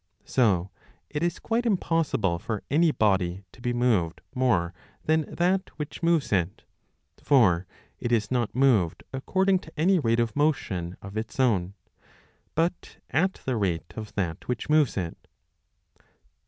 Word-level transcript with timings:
So 0.25 0.71
it 1.11 1.21
is 1.21 1.37
quite 1.37 1.63
impossible 1.63 2.39
for 2.39 2.63
any 2.71 2.89
body 2.89 3.43
to 3.51 3.61
be 3.61 3.71
moved 3.71 4.21
more 4.33 4.73
than 5.05 5.31
that 5.35 5.69
which 5.77 6.01
moves 6.01 6.33
it; 6.33 6.63
for 7.21 7.67
it 7.99 8.11
is 8.11 8.31
not 8.31 8.55
moved 8.55 9.03
according 9.13 9.59
to 9.59 9.79
any 9.79 9.99
rate 9.99 10.19
of 10.19 10.35
motion 10.35 10.97
of 11.03 11.17
its 11.17 11.35
8 11.35 11.37
5 11.37 11.37
6 11.37 11.39
a 11.39 11.43
own 11.43 11.73
but 12.55 12.97
at 13.11 13.33
the 13.45 13.55
rate 13.57 13.93
of 13.95 14.15
that 14.15 14.47
which 14.47 14.69
moves 14.71 14.97
it. 14.97 15.27